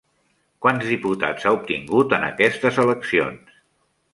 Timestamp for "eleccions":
2.87-3.57